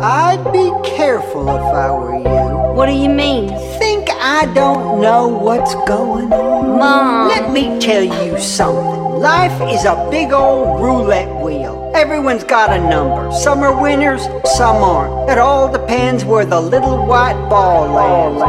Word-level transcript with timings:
I'd 0.00 0.52
be 0.52 0.70
careful 0.84 1.48
if 1.48 1.62
I 1.62 1.90
were 1.90 2.18
you. 2.18 2.74
What 2.74 2.86
do 2.86 2.92
you 2.92 3.08
mean? 3.08 3.48
Think 3.78 4.10
I 4.10 4.44
don't 4.52 5.00
know 5.00 5.26
what's 5.28 5.74
going 5.86 6.30
on? 6.32 6.78
Mom. 6.78 7.28
Let 7.28 7.50
me 7.50 7.78
tell 7.80 8.02
you 8.02 8.38
something. 8.38 9.20
Life 9.20 9.58
is 9.72 9.86
a 9.86 10.08
big 10.10 10.32
old 10.32 10.82
roulette 10.82 11.42
wheel. 11.42 11.90
Everyone's 11.94 12.44
got 12.44 12.70
a 12.70 12.78
number. 12.90 13.32
Some 13.32 13.60
are 13.60 13.80
winners, 13.80 14.24
some 14.56 14.76
aren't. 14.76 15.30
It 15.30 15.38
all 15.38 15.72
depends 15.72 16.24
where 16.24 16.44
the 16.44 16.60
little 16.60 17.06
white 17.06 17.48
ball 17.48 17.88
lands. 17.88 18.42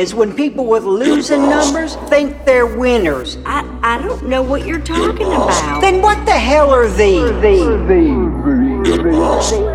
Is 0.00 0.14
when 0.14 0.34
people 0.34 0.64
with 0.64 0.84
losing 0.84 1.42
numbers 1.42 1.96
think 2.08 2.46
they're 2.46 2.64
winners. 2.64 3.36
I, 3.44 3.68
I 3.82 3.98
don't 4.00 4.26
know 4.26 4.42
what 4.42 4.64
you're 4.66 4.80
talking 4.80 5.26
about. 5.26 5.82
Then 5.82 6.00
what 6.00 6.24
the 6.24 6.32
hell 6.32 6.70
are 6.70 6.88
these? 6.88 7.30
Get 8.82 9.04
lost. 9.04 9.52
Get 9.52 9.69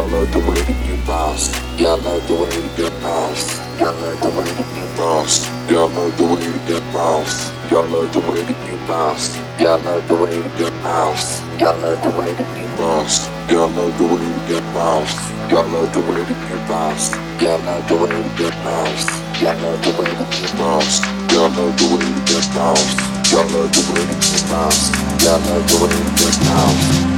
Y'all 0.00 0.08
love 0.08 0.32
the 0.32 0.38
way 0.38 0.56
that 0.56 0.86
you 0.88 0.96
bounce. 1.04 1.52
Y'all 1.78 1.98
love 2.00 2.26
the 2.26 2.32
way 2.32 2.48
you 2.56 2.88
bounce. 3.04 3.60
Y'all 3.78 3.92
love 4.00 4.18
the 4.22 4.30
way 4.32 4.48
that 4.48 4.72
you 4.72 4.86
bounce. 4.96 5.44
Y'all 5.68 5.90
love 5.92 6.16
the 6.16 6.24
way 6.24 6.40
you 6.40 6.56
bounce. 6.64 7.44
Y'all 7.68 7.84
love 7.84 8.10
the 8.10 8.20
way 8.20 8.40
that 8.40 8.56
you 8.64 8.78
bounce. 8.88 9.36
Y'all 9.60 9.76
love 9.84 10.00
the 10.08 10.16
way 10.16 10.32
you 10.32 10.48
bounce. 10.56 11.44
Y'all 11.60 11.76
love 11.84 12.00
the 12.00 12.08
way 12.16 12.32
that 12.32 12.48
you 12.56 12.68
bounce. 12.80 13.28
Y'all 13.52 13.68
love 13.68 13.92
the 14.00 14.08
way 14.08 14.24
you 14.48 14.60
bounce. 14.72 15.20
Y'all 15.52 15.68
love 15.68 15.92
the 15.92 16.00
way 16.00 16.16
that 16.16 16.48
you 16.48 16.56
bounce. 16.64 17.12
Y'all 17.44 17.60
love 17.60 17.84
the 17.84 18.00
way 18.00 18.16
you 18.16 18.56
bounce. 18.64 19.04
Y'all 19.44 19.58
love 19.60 19.84
the 19.84 19.92
way 20.00 20.08
that 20.16 20.32
you 20.40 20.48
bounce. 20.56 21.04
Y'all 21.28 21.52
love 21.52 21.76
the 21.76 21.84
way 21.92 22.08
you 22.08 22.48
bounce. 22.56 22.88
Y'all 23.28 23.44
love 23.52 23.68
the 23.68 23.82
way 23.92 24.04
that 24.08 24.24
you 24.32 24.40
bounce. 24.48 24.80
Y'all 25.20 25.40
the 25.44 25.76
way 25.84 25.92
you 25.92 26.32
bounce. 26.48 27.09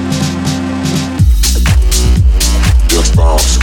Just 2.93 3.17
bounce. 3.17 3.59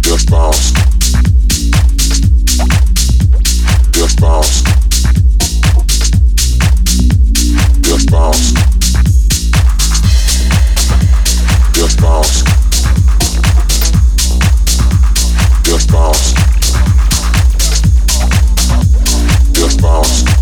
Just 0.00 0.30
bounce. 0.30 0.72
Just 3.92 4.18
bounce. 4.18 4.62
Just 7.82 8.10
bounce. 8.10 8.52
Just 11.74 12.00
bounce. 12.00 12.42
Just 15.64 15.92
bounce. 15.92 16.32
Just 19.52 19.82
bounce. 19.82 20.35